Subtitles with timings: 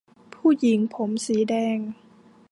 [0.35, 1.77] ผู้หญิงผมสีแดง